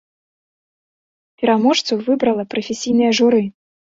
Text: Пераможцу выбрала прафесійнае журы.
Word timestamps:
Пераможцу 1.43 1.93
выбрала 2.07 2.43
прафесійнае 2.53 3.11
журы. 3.21 3.43